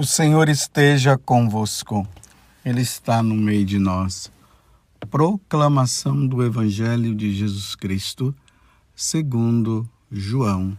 [0.00, 2.08] O Senhor esteja convosco,
[2.64, 4.32] Ele está no meio de nós.
[5.10, 8.34] Proclamação do Evangelho de Jesus Cristo,
[8.96, 10.74] segundo João.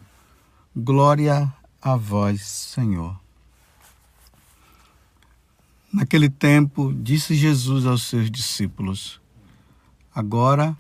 [0.76, 3.16] Glória a vós, Senhor.
[5.94, 9.22] Naquele tempo, disse Jesus aos seus discípulos:
[10.16, 10.76] Agora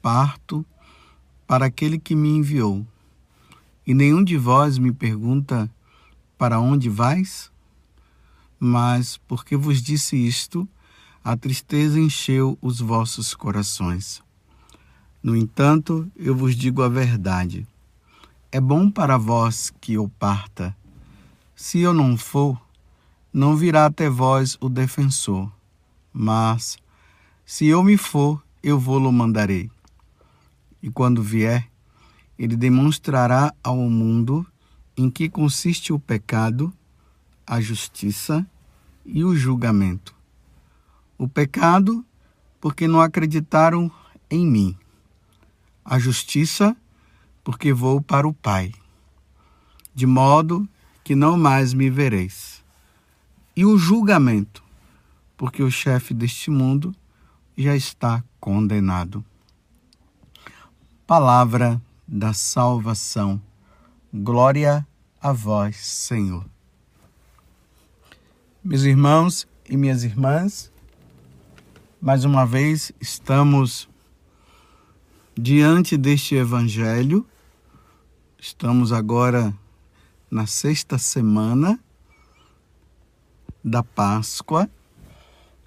[0.00, 0.64] parto
[1.46, 2.86] para aquele que me enviou.
[3.86, 5.70] E nenhum de vós me pergunta:
[6.38, 7.51] Para onde vais?
[8.64, 10.68] Mas, porque vos disse isto,
[11.24, 14.22] a tristeza encheu os vossos corações.
[15.20, 17.66] No entanto, eu vos digo a verdade.
[18.52, 20.76] É bom para vós que eu parta.
[21.56, 22.56] Se eu não for,
[23.32, 25.50] não virá até vós o defensor.
[26.12, 26.78] Mas,
[27.44, 29.72] se eu me for, eu vou-lo mandarei.
[30.80, 31.68] E quando vier,
[32.38, 34.46] ele demonstrará ao mundo
[34.96, 36.72] em que consiste o pecado,
[37.44, 38.46] a justiça
[39.04, 40.14] e o julgamento.
[41.18, 42.04] O pecado,
[42.60, 43.90] porque não acreditaram
[44.30, 44.76] em mim.
[45.84, 46.76] A justiça,
[47.44, 48.72] porque vou para o Pai,
[49.94, 50.68] de modo
[51.04, 52.64] que não mais me vereis.
[53.54, 54.62] E o julgamento,
[55.36, 56.94] porque o chefe deste mundo
[57.56, 59.24] já está condenado.
[61.06, 63.40] Palavra da salvação.
[64.12, 64.86] Glória
[65.20, 66.51] a vós, Senhor.
[68.64, 70.70] Meus irmãos e minhas irmãs,
[72.00, 73.88] mais uma vez estamos
[75.36, 77.26] diante deste Evangelho.
[78.38, 79.52] Estamos agora
[80.30, 81.76] na sexta semana
[83.64, 84.70] da Páscoa.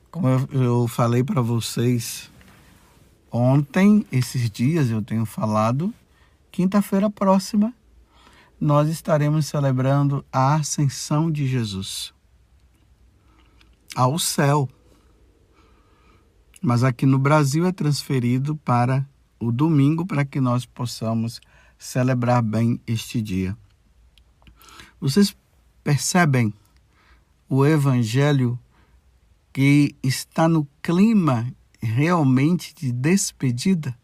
[0.09, 2.31] Como eu, falei para vocês
[3.29, 5.93] ontem, esses dias eu tenho falado,
[6.49, 7.73] quinta-feira próxima,
[8.57, 12.14] nós estaremos celebrando a ascensão de Jesus
[13.95, 14.69] ao céu.
[16.61, 19.07] Mas aqui no Brasil é transferido para
[19.39, 21.39] o domingo para que nós possamos
[21.77, 23.57] celebrar bem este dia.
[24.99, 25.35] Vocês
[25.83, 26.53] percebem
[27.47, 28.59] o evangelho
[29.53, 31.47] que está no clima
[31.79, 33.97] realmente de despedida?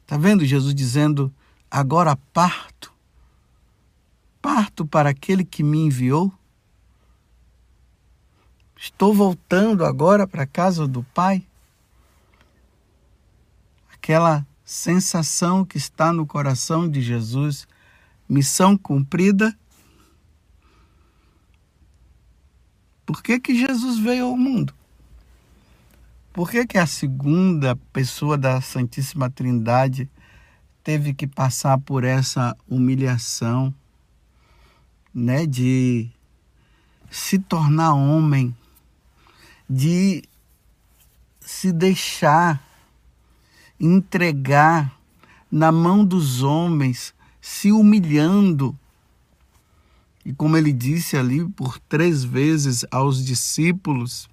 [0.00, 1.32] Está vendo Jesus dizendo:
[1.70, 2.92] Agora parto,
[4.40, 6.32] parto para aquele que me enviou?
[8.76, 11.46] Estou voltando agora para a casa do Pai.
[13.92, 17.66] Aquela sensação que está no coração de Jesus,
[18.28, 19.56] missão cumprida.
[23.06, 24.74] Por que, que Jesus veio ao mundo?
[26.32, 30.10] Por que, que a segunda pessoa da Santíssima Trindade
[30.82, 33.72] teve que passar por essa humilhação,
[35.14, 36.10] né, de
[37.08, 38.54] se tornar homem,
[39.68, 40.22] de
[41.40, 42.62] se deixar
[43.78, 44.92] entregar
[45.50, 48.76] na mão dos homens, se humilhando.
[50.24, 54.28] E como ele disse ali por três vezes aos discípulos,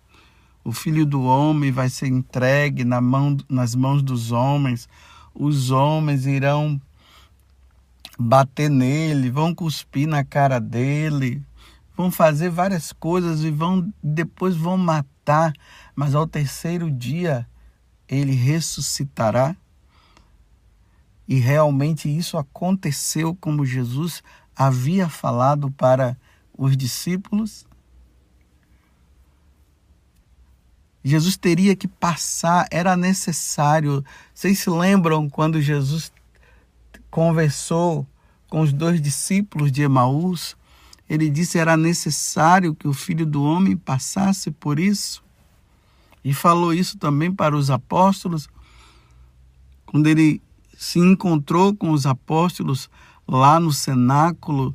[0.64, 4.88] o filho do homem vai ser entregue na mão, nas mãos dos homens,
[5.34, 6.80] os homens irão
[8.18, 11.42] bater nele, vão cuspir na cara dele,
[11.96, 15.11] vão fazer várias coisas e vão depois vão matar
[15.96, 17.48] mas ao terceiro dia
[18.08, 19.56] ele ressuscitará.
[21.28, 24.22] E realmente isso aconteceu como Jesus
[24.56, 26.18] havia falado para
[26.58, 27.66] os discípulos.
[31.04, 34.04] Jesus teria que passar, era necessário.
[34.34, 36.12] Vocês se lembram quando Jesus
[37.10, 38.06] conversou
[38.50, 40.56] com os dois discípulos de Emaús?
[41.12, 45.22] Ele disse era necessário que o filho do homem passasse por isso.
[46.24, 48.48] E falou isso também para os apóstolos,
[49.86, 50.42] quando ele
[50.78, 52.90] se encontrou com os apóstolos
[53.28, 54.74] lá no cenáculo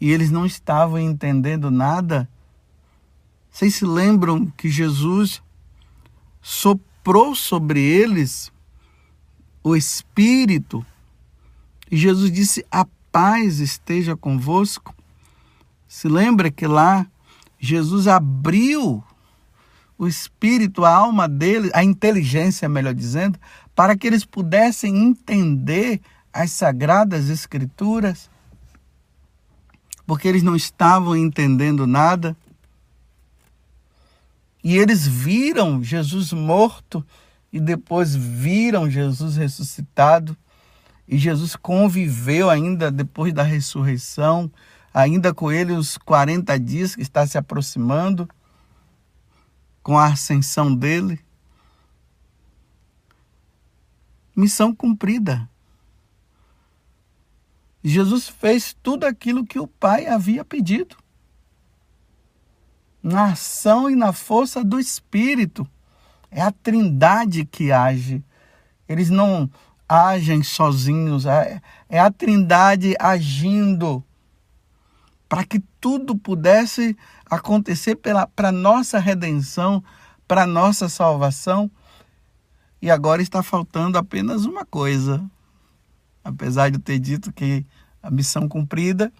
[0.00, 2.28] e eles não estavam entendendo nada.
[3.48, 5.40] Vocês se lembram que Jesus
[6.42, 8.50] soprou sobre eles
[9.62, 10.84] o Espírito
[11.88, 14.97] e Jesus disse: A paz esteja convosco.
[15.88, 17.06] Se lembra que lá
[17.58, 19.02] Jesus abriu
[19.96, 23.38] o espírito, a alma deles, a inteligência, melhor dizendo,
[23.74, 26.00] para que eles pudessem entender
[26.32, 28.30] as sagradas escrituras,
[30.06, 32.36] porque eles não estavam entendendo nada.
[34.62, 37.04] E eles viram Jesus morto
[37.52, 40.36] e depois viram Jesus ressuscitado.
[41.06, 44.50] E Jesus conviveu ainda depois da ressurreição
[44.92, 48.28] ainda com ele os 40 dias que está se aproximando,
[49.82, 51.20] com a ascensão dele.
[54.34, 55.48] Missão cumprida.
[57.82, 60.96] Jesus fez tudo aquilo que o Pai havia pedido.
[63.02, 65.66] Na ação e na força do Espírito.
[66.30, 68.22] É a Trindade que age.
[68.88, 69.50] Eles não
[69.88, 74.04] agem sozinhos, é, é a Trindade agindo
[75.28, 76.96] para que tudo pudesse
[77.30, 77.98] acontecer
[78.34, 79.84] para nossa redenção,
[80.26, 81.70] para nossa salvação.
[82.80, 85.28] E agora está faltando apenas uma coisa.
[86.24, 87.64] Apesar de ter dito que
[88.02, 89.12] a missão cumprida,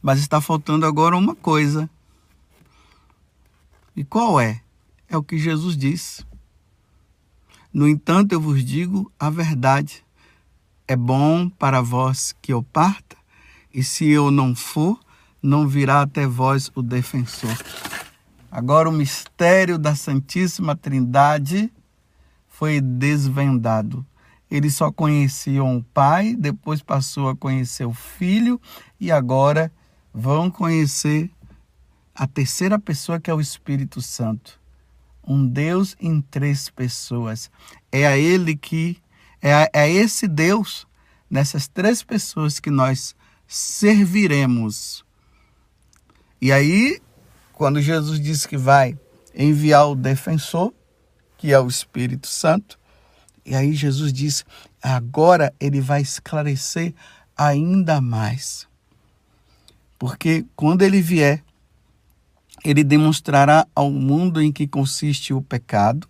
[0.00, 1.88] mas está faltando agora uma coisa.
[3.96, 4.60] E qual é?
[5.08, 6.24] É o que Jesus disse.
[7.72, 10.04] No entanto, eu vos digo a verdade.
[10.86, 13.16] É bom para vós que eu parta,
[13.72, 14.98] e se eu não for,
[15.42, 17.56] não virá até vós o defensor.
[18.50, 21.72] Agora, o mistério da Santíssima Trindade
[22.48, 24.04] foi desvendado.
[24.50, 28.60] Eles só conheciam o Pai, depois passou a conhecer o Filho
[29.00, 29.72] e agora
[30.12, 31.30] vão conhecer
[32.14, 34.60] a terceira pessoa que é o Espírito Santo
[35.26, 37.50] um Deus em três pessoas.
[37.90, 38.98] É a Ele que,
[39.40, 40.86] é a, é esse Deus,
[41.30, 43.14] nessas três pessoas que nós
[43.52, 45.04] serviremos.
[46.40, 46.98] E aí,
[47.52, 48.98] quando Jesus disse que vai
[49.34, 50.72] enviar o defensor,
[51.36, 52.78] que é o Espírito Santo,
[53.44, 54.42] e aí Jesus disse:
[54.82, 56.94] agora ele vai esclarecer
[57.36, 58.66] ainda mais.
[59.98, 61.44] Porque quando ele vier,
[62.64, 66.08] ele demonstrará ao mundo em que consiste o pecado,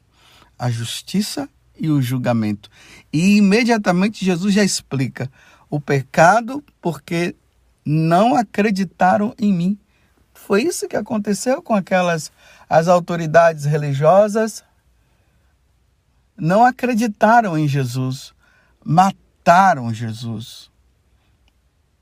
[0.57, 2.71] a justiça e o julgamento.
[3.13, 5.29] E imediatamente Jesus já explica
[5.73, 7.35] o pecado porque
[7.83, 9.79] não acreditaram em mim.
[10.35, 12.31] Foi isso que aconteceu com aquelas
[12.69, 14.63] as autoridades religiosas
[16.37, 18.35] não acreditaram em Jesus,
[18.85, 20.71] mataram Jesus.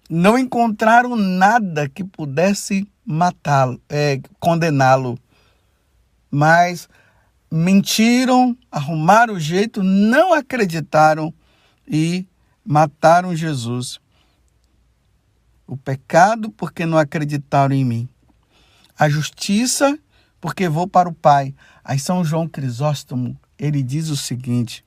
[0.09, 5.17] Não encontraram nada que pudesse matá-lo, é, condená-lo.
[6.29, 6.89] Mas
[7.49, 11.33] mentiram, arrumaram o jeito, não acreditaram
[11.87, 12.27] e
[12.65, 14.01] mataram Jesus.
[15.67, 18.09] O pecado, porque não acreditaram em mim.
[18.99, 19.99] A justiça,
[20.41, 21.55] porque vou para o Pai.
[21.85, 24.85] Aí São João Crisóstomo, ele diz o seguinte: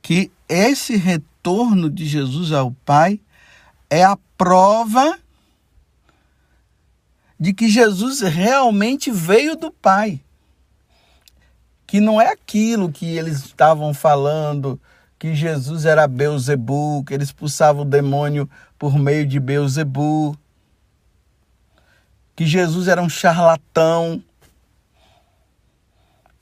[0.00, 3.20] que esse retorno de Jesus ao Pai
[3.88, 5.18] é a prova
[7.38, 10.20] de que Jesus realmente veio do Pai.
[11.86, 14.80] Que não é aquilo que eles estavam falando,
[15.22, 20.36] que Jesus era Beuzebu, que ele expulsava o demônio por meio de Beuzebu,
[22.34, 24.20] que Jesus era um charlatão.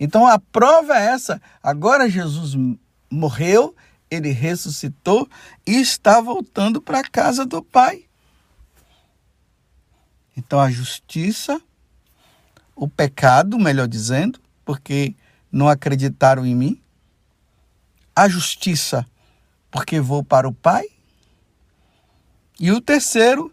[0.00, 1.42] Então a prova é essa.
[1.62, 2.56] Agora Jesus
[3.10, 3.76] morreu,
[4.10, 5.28] ele ressuscitou
[5.66, 8.06] e está voltando para a casa do Pai.
[10.34, 11.60] Então a justiça,
[12.74, 15.14] o pecado, melhor dizendo, porque
[15.52, 16.80] não acreditaram em mim.
[18.20, 19.06] A justiça,
[19.70, 20.86] porque vou para o Pai.
[22.58, 23.52] E o terceiro,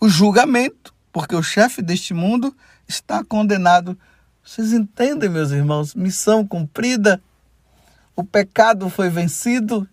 [0.00, 2.54] o julgamento, porque o chefe deste mundo
[2.86, 3.98] está condenado.
[4.44, 5.94] Vocês entendem, meus irmãos?
[5.94, 7.20] Missão cumprida.
[8.14, 9.88] O pecado foi vencido.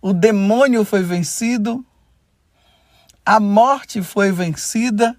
[0.00, 1.84] O demônio foi vencido
[3.24, 5.18] a morte foi vencida.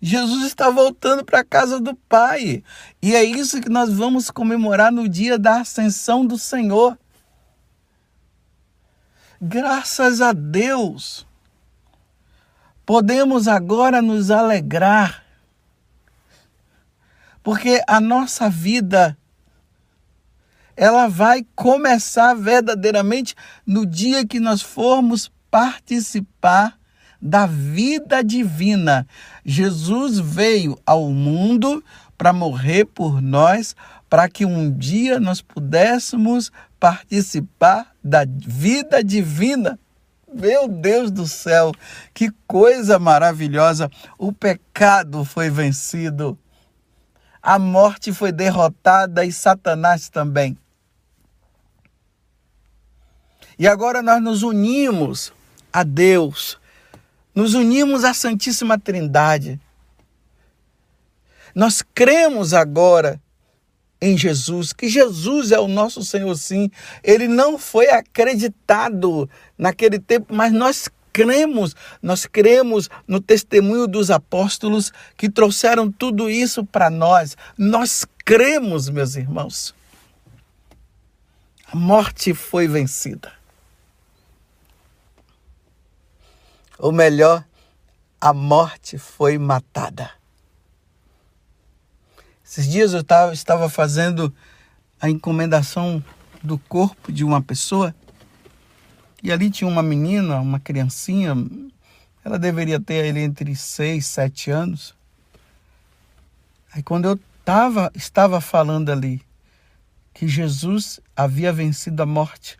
[0.00, 2.64] Jesus está voltando para a casa do Pai.
[3.02, 6.98] E é isso que nós vamos comemorar no dia da ascensão do Senhor.
[9.42, 11.26] Graças a Deus,
[12.84, 15.24] podemos agora nos alegrar,
[17.42, 19.16] porque a nossa vida
[20.76, 23.34] ela vai começar verdadeiramente
[23.66, 26.79] no dia que nós formos participar
[27.20, 29.06] da vida divina.
[29.44, 31.84] Jesus veio ao mundo
[32.16, 33.74] para morrer por nós,
[34.08, 39.78] para que um dia nós pudéssemos participar da vida divina.
[40.32, 41.72] Meu Deus do céu,
[42.14, 43.90] que coisa maravilhosa!
[44.16, 46.38] O pecado foi vencido,
[47.42, 50.56] a morte foi derrotada e Satanás também.
[53.58, 55.32] E agora nós nos unimos
[55.72, 56.59] a Deus,
[57.40, 59.58] nos unimos à Santíssima Trindade.
[61.54, 63.18] Nós cremos agora
[63.98, 66.70] em Jesus, que Jesus é o nosso Senhor, sim.
[67.02, 74.92] Ele não foi acreditado naquele tempo, mas nós cremos, nós cremos no testemunho dos apóstolos
[75.16, 77.38] que trouxeram tudo isso para nós.
[77.56, 79.74] Nós cremos, meus irmãos.
[81.72, 83.39] A morte foi vencida.
[86.80, 87.44] Ou melhor,
[88.18, 90.10] a morte foi matada.
[92.42, 93.00] Esses dias eu
[93.32, 94.34] estava fazendo
[94.98, 96.02] a encomendação
[96.42, 97.94] do corpo de uma pessoa
[99.22, 101.36] e ali tinha uma menina, uma criancinha,
[102.24, 104.94] ela deveria ter ele entre 6 7 anos.
[106.72, 109.20] Aí quando eu tava, estava falando ali
[110.14, 112.56] que Jesus havia vencido a morte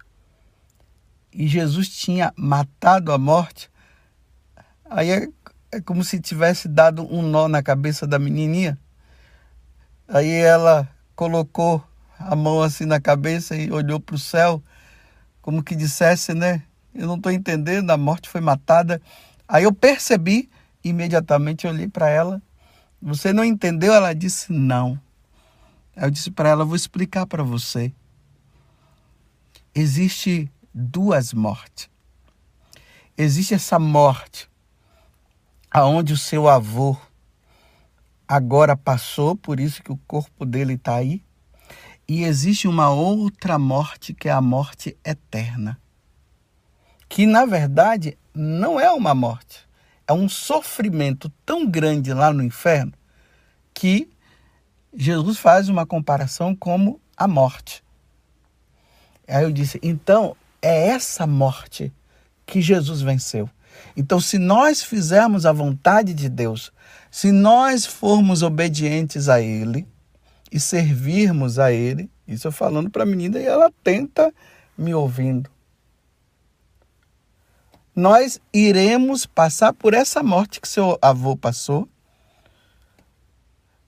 [1.33, 3.71] e Jesus tinha matado a morte,
[4.91, 5.29] aí é,
[5.71, 8.77] é como se tivesse dado um nó na cabeça da menininha.
[10.09, 11.83] Aí ela colocou
[12.19, 14.61] a mão assim na cabeça e olhou para o céu
[15.41, 16.63] como que dissesse, né?
[16.93, 19.01] Eu não estou entendendo, a morte foi matada.
[19.49, 20.51] Aí eu percebi,
[20.83, 22.43] imediatamente olhei para ela.
[23.01, 23.95] Você não entendeu?
[23.95, 25.01] Ela disse não.
[25.97, 27.93] Aí eu disse para ela, vou explicar para você.
[29.73, 31.89] Existe duas mortes.
[33.17, 34.50] Existe essa morte
[35.71, 36.97] aonde o seu avô
[38.27, 41.23] agora passou, por isso que o corpo dele está aí.
[42.09, 45.81] E existe uma outra morte que é a morte eterna.
[47.09, 49.69] Que na verdade não é uma morte,
[50.07, 52.93] é um sofrimento tão grande lá no inferno
[53.73, 54.11] que
[54.93, 57.83] Jesus faz uma comparação como a morte.
[59.27, 61.93] Aí eu disse: então é essa morte
[62.45, 63.49] que Jesus venceu.
[63.97, 66.73] Então, se nós fizermos a vontade de Deus,
[67.11, 69.87] se nós formos obedientes a Ele,
[70.51, 72.11] e servirmos a Ele.
[72.27, 74.33] Isso eu falando para a menina e ela tenta
[74.77, 75.49] me ouvindo.
[77.95, 81.89] Nós iremos passar por essa morte que seu avô passou.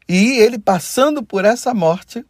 [0.08, 2.24] E ele passando por essa morte,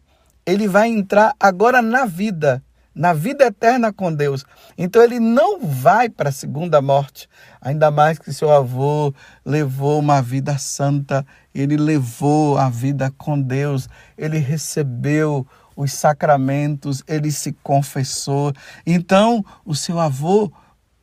[0.45, 2.63] ele vai entrar agora na vida
[2.93, 4.45] na vida eterna com Deus.
[4.77, 7.27] Então ele não vai para a segunda morte,
[7.61, 9.13] ainda mais que seu avô
[9.45, 17.31] levou uma vida santa, ele levou a vida com Deus, ele recebeu os sacramentos, ele
[17.31, 18.53] se confessou.
[18.85, 20.51] Então, o seu avô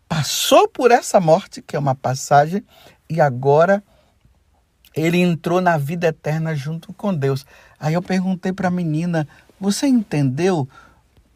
[0.08, 2.64] passou por essa morte, que é uma passagem,
[3.08, 3.82] e agora
[4.94, 7.46] ele entrou na vida eterna junto com Deus.
[7.78, 9.26] Aí eu perguntei para a menina:
[9.60, 10.68] Você entendeu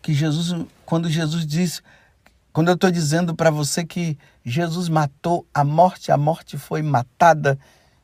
[0.04, 1.82] que Jesus, quando Jesus diz,
[2.52, 7.58] quando eu estou dizendo para você que Jesus matou a morte, a morte foi matada,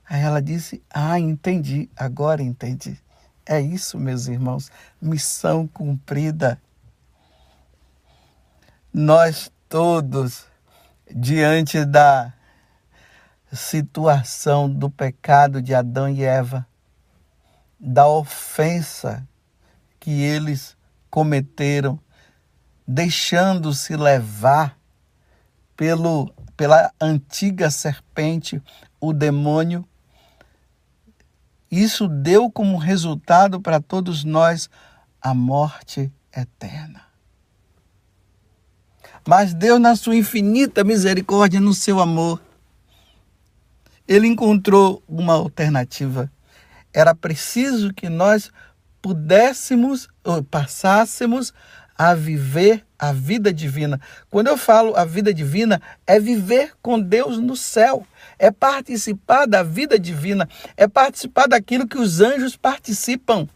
[0.08, 2.98] aí ela disse: Ah, entendi, agora entendi.
[3.44, 6.58] É isso, meus irmãos, missão cumprida.
[8.90, 10.46] Nós todos,
[11.14, 12.32] diante da
[13.52, 16.66] situação do pecado de Adão e Eva,
[17.78, 19.22] da ofensa
[20.00, 20.79] que eles
[21.10, 21.98] cometeram,
[22.86, 24.78] deixando-se levar
[25.76, 28.62] pelo, pela antiga serpente,
[29.00, 29.86] o demônio.
[31.70, 34.68] Isso deu como resultado para todos nós
[35.20, 37.02] a morte eterna.
[39.26, 42.42] Mas Deus, na sua infinita misericórdia, no seu amor,
[44.08, 46.30] ele encontrou uma alternativa.
[46.92, 48.50] Era preciso que nós
[49.00, 50.08] pudéssemos
[50.48, 51.52] passássemos
[51.96, 54.00] a viver a vida divina.
[54.30, 58.06] Quando eu falo a vida divina, é viver com Deus no céu,
[58.38, 63.46] é participar da vida divina, é participar daquilo que os anjos participam.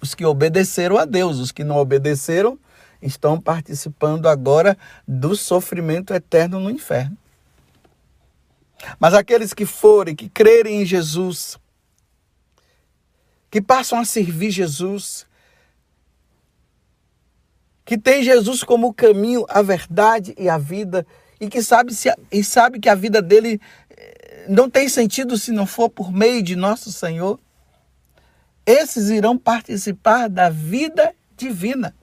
[0.00, 2.58] Os que obedeceram a Deus, os que não obedeceram,
[3.00, 4.76] estão participando agora
[5.06, 7.16] do sofrimento eterno no inferno.
[8.98, 11.58] Mas aqueles que forem, que crerem em Jesus,
[13.52, 15.26] que passam a servir Jesus,
[17.84, 21.06] que tem Jesus como caminho, a verdade e a vida,
[21.38, 25.52] e que sabe, se, e sabe que a vida dele eh, não tem sentido se
[25.52, 27.38] não for por meio de nosso Senhor,
[28.64, 31.94] esses irão participar da vida divina.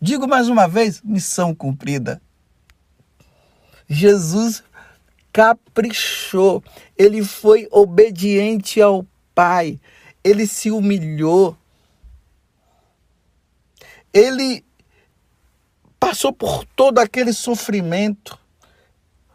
[0.00, 2.22] Digo mais uma vez, missão cumprida.
[3.88, 4.62] Jesus
[5.32, 6.62] caprichou,
[6.96, 9.78] ele foi obediente ao Pai,
[10.24, 11.56] ele se humilhou,
[14.12, 14.64] ele
[16.00, 18.38] passou por todo aquele sofrimento,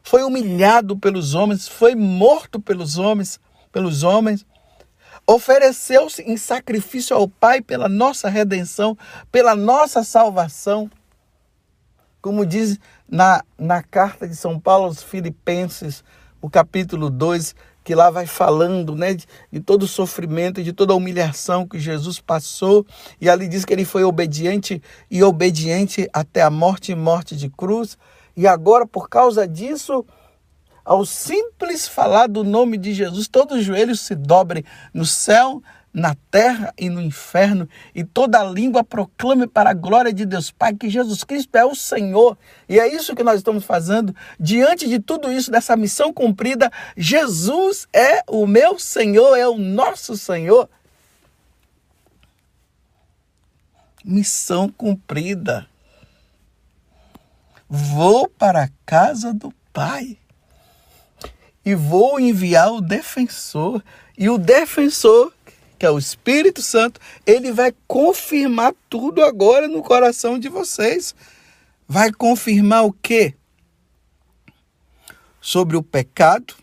[0.03, 3.39] foi humilhado pelos homens, foi morto pelos homens,
[3.71, 4.45] pelos homens,
[5.25, 8.97] ofereceu-se em sacrifício ao Pai pela nossa redenção,
[9.31, 10.89] pela nossa salvação.
[12.21, 16.03] Como diz na, na carta de São Paulo aos Filipenses,
[16.41, 20.73] o capítulo 2, que lá vai falando né, de, de todo o sofrimento e de
[20.73, 22.85] toda a humilhação que Jesus passou.
[23.19, 24.81] E ali diz que ele foi obediente
[25.11, 27.97] e obediente até a morte e morte de cruz.
[28.35, 30.05] E agora, por causa disso,
[30.83, 35.61] ao simples falar do nome de Jesus, todos os joelhos se dobrem no céu,
[35.93, 40.73] na terra e no inferno, e toda língua proclame para a glória de Deus Pai
[40.73, 42.35] que Jesus Cristo é o Senhor.
[42.67, 44.15] E é isso que nós estamos fazendo.
[44.39, 50.17] Diante de tudo isso, dessa missão cumprida, Jesus é o meu Senhor, é o nosso
[50.17, 50.67] Senhor.
[54.03, 55.67] Missão cumprida.
[57.69, 60.17] Vou para a casa do Pai
[61.65, 63.83] e vou enviar o defensor.
[64.17, 65.33] E o defensor
[65.77, 71.15] que é o Espírito Santo, ele vai confirmar tudo agora no coração de vocês.
[71.87, 73.35] Vai confirmar o quê?
[75.41, 76.55] Sobre o pecado,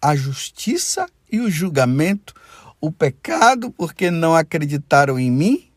[0.00, 2.34] a justiça e o julgamento.
[2.80, 5.68] O pecado, porque não acreditaram em mim,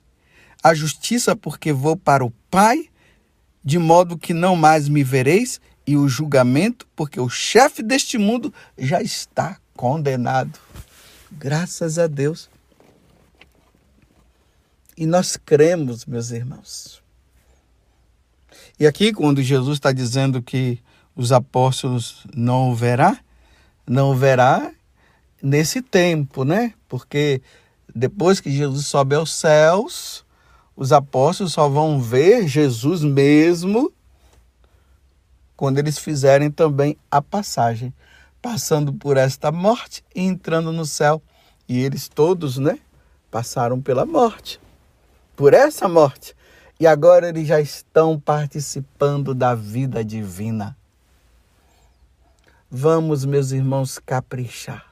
[0.64, 2.90] a justiça, porque vou para o Pai,
[3.64, 8.52] de modo que não mais me vereis, e o julgamento, porque o chefe deste mundo
[8.78, 10.60] já está condenado.
[11.32, 12.50] Graças a Deus.
[14.98, 17.04] E nós cremos, meus irmãos.
[18.80, 20.80] E aqui, quando Jesus está dizendo que
[21.14, 23.20] os apóstolos não verá,
[23.86, 24.72] não verá
[25.44, 26.74] nesse tempo, né?
[26.88, 27.42] Porque
[27.94, 30.26] depois que Jesus sobe aos céus,
[30.78, 33.92] os apóstolos só vão ver Jesus mesmo
[35.58, 37.94] quando eles fizerem também a passagem,
[38.42, 41.22] passando por esta morte e entrando no céu.
[41.68, 42.80] E eles todos, né,
[43.30, 44.60] passaram pela morte
[45.36, 46.36] por essa morte.
[46.80, 50.76] E agora eles já estão participando da vida divina.
[52.70, 54.86] Vamos, meus irmãos, caprichar.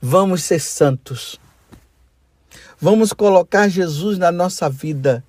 [0.00, 1.38] Vamos ser santos.
[2.80, 5.22] Vamos colocar Jesus na nossa vida.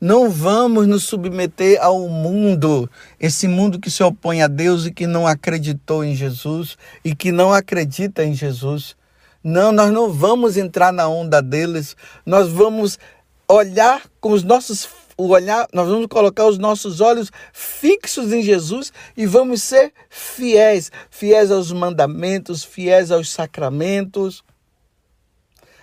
[0.00, 2.88] Não vamos nos submeter ao mundo,
[3.18, 7.32] esse mundo que se opõe a Deus e que não acreditou em Jesus e que
[7.32, 8.96] não acredita em Jesus.
[9.42, 11.96] Não, nós não vamos entrar na onda deles.
[12.26, 12.98] Nós vamos
[13.48, 18.92] olhar com os nossos o olhar, nós vamos colocar os nossos olhos fixos em Jesus
[19.16, 24.44] e vamos ser fiéis, fiéis aos mandamentos, fiéis aos sacramentos.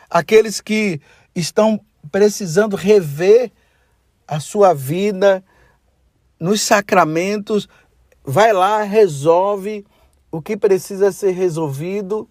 [0.10, 1.02] Aqueles que
[1.36, 3.52] estão precisando rever
[4.26, 5.44] a sua vida
[6.40, 7.68] nos sacramentos,
[8.24, 9.86] vai lá, resolve
[10.32, 12.30] o que precisa ser resolvido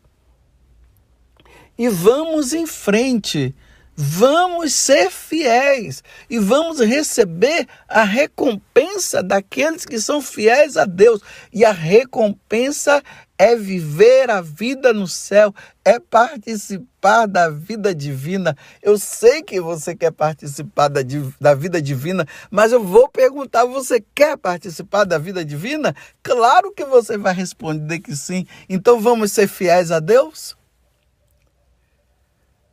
[1.78, 3.54] e vamos em frente.
[3.96, 11.20] Vamos ser fiéis e vamos receber a recompensa daqueles que são fiéis a Deus.
[11.52, 13.00] E a recompensa
[13.38, 18.56] é viver a vida no céu, é participar da vida divina.
[18.82, 21.00] Eu sei que você quer participar da,
[21.40, 25.94] da vida divina, mas eu vou perguntar: você quer participar da vida divina?
[26.20, 28.44] Claro que você vai responder que sim.
[28.68, 30.56] Então vamos ser fiéis a Deus?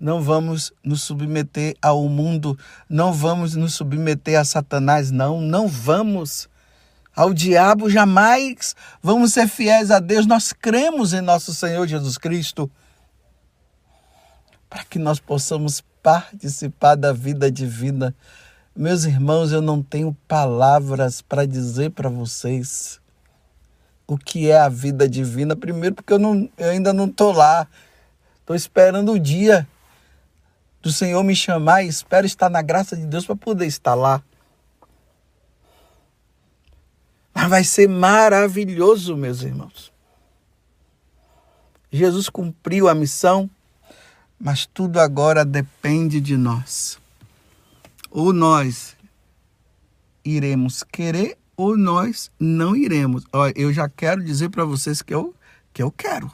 [0.01, 2.57] Não vamos nos submeter ao mundo,
[2.89, 6.49] não vamos nos submeter a Satanás, não, não vamos.
[7.15, 12.69] Ao diabo jamais vamos ser fiéis a Deus, nós cremos em nosso Senhor Jesus Cristo,
[14.67, 18.15] para que nós possamos participar da vida divina.
[18.75, 22.99] Meus irmãos, eu não tenho palavras para dizer para vocês
[24.07, 25.55] o que é a vida divina.
[25.55, 27.67] Primeiro, porque eu, não, eu ainda não estou lá.
[28.39, 29.67] Estou esperando o dia
[30.81, 34.21] do Senhor me chamar e espero estar na graça de Deus para poder estar lá.
[37.33, 39.91] Mas vai ser maravilhoso, meus irmãos.
[41.91, 43.49] Jesus cumpriu a missão,
[44.39, 46.97] mas tudo agora depende de nós.
[48.09, 48.95] Ou nós
[50.23, 53.23] iremos querer ou nós não iremos.
[53.31, 55.35] Olha, eu já quero dizer para vocês que eu,
[55.73, 56.31] que eu quero.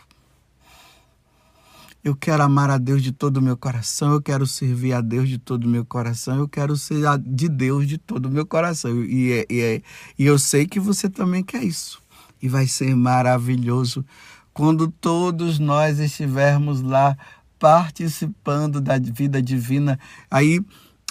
[2.08, 5.28] Eu quero amar a Deus de todo o meu coração, eu quero servir a Deus
[5.28, 9.04] de todo o meu coração, eu quero ser de Deus de todo o meu coração.
[9.04, 9.82] E, é, e, é,
[10.18, 12.02] e eu sei que você também quer isso.
[12.42, 14.06] E vai ser maravilhoso
[14.54, 17.18] quando todos nós estivermos lá
[17.60, 20.00] participando da vida divina.
[20.32, 20.62] Aí,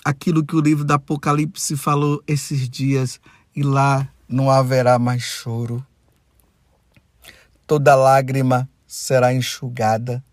[0.03, 3.21] aquilo que o livro do Apocalipse falou esses dias,
[3.55, 5.85] e lá não haverá mais choro.
[7.67, 10.25] Toda lágrima será enxugada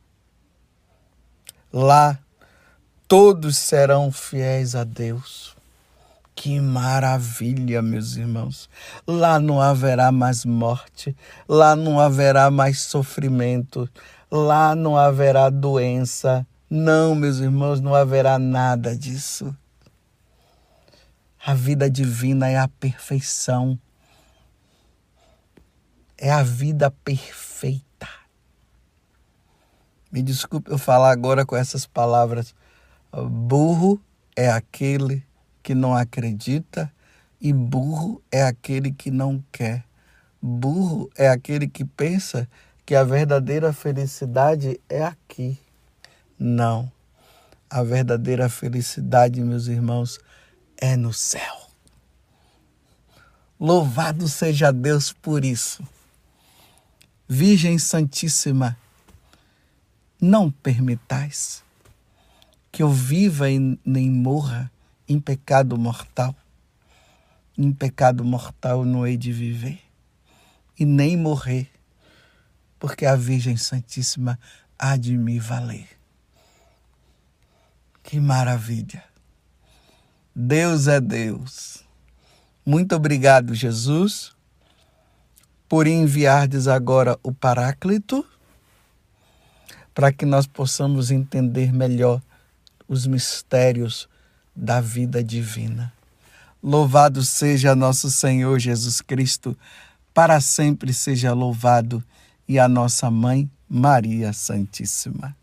[1.73, 2.19] Lá
[3.07, 5.55] todos serão fiéis a Deus.
[6.35, 8.69] Que maravilha, meus irmãos.
[9.07, 11.15] Lá não haverá mais morte,
[11.49, 13.89] lá não haverá mais sofrimento,
[14.29, 16.45] lá não haverá doença.
[16.69, 19.55] Não, meus irmãos, não haverá nada disso.
[21.43, 23.77] A vida divina é a perfeição.
[26.17, 27.92] É a vida perfeita.
[30.13, 32.53] Me desculpe eu falar agora com essas palavras.
[33.11, 33.99] Burro
[34.35, 35.25] é aquele
[35.63, 36.93] que não acredita
[37.41, 39.83] e burro é aquele que não quer.
[40.39, 42.47] Burro é aquele que pensa
[42.85, 45.57] que a verdadeira felicidade é aqui.
[46.37, 46.91] Não.
[47.67, 50.19] A verdadeira felicidade, meus irmãos,
[50.77, 51.55] é no céu.
[53.59, 55.83] Louvado seja Deus por isso.
[57.27, 58.77] Virgem Santíssima,
[60.23, 61.65] não permitais
[62.71, 64.71] que eu viva e nem morra
[65.05, 66.33] em pecado mortal.
[67.57, 69.81] Em pecado mortal não hei de viver
[70.79, 71.69] e nem morrer,
[72.79, 74.39] porque a Virgem Santíssima
[74.79, 75.89] há de me valer.
[78.01, 79.03] Que maravilha!
[80.33, 81.83] Deus é Deus.
[82.65, 84.31] Muito obrigado, Jesus,
[85.67, 88.25] por enviardes agora o Paráclito
[89.93, 92.21] para que nós possamos entender melhor
[92.87, 94.07] os mistérios
[94.55, 95.93] da vida divina.
[96.61, 99.57] Louvado seja nosso Senhor Jesus Cristo,
[100.13, 102.03] para sempre seja louvado,
[102.47, 105.35] e a nossa mãe, Maria Santíssima.